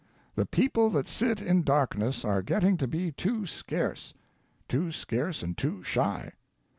[0.33, 4.15] The People that Sit in Darkness are getting to be too scarce—
[4.67, 6.31] too scarce and too shy.